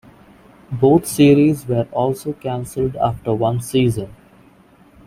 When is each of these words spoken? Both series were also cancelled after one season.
Both 0.71 1.05
series 1.05 1.67
were 1.67 1.87
also 1.91 2.33
cancelled 2.33 2.95
after 2.95 3.35
one 3.35 3.61
season. 3.61 4.11